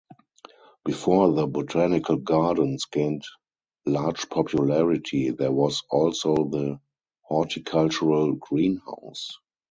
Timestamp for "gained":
2.85-3.21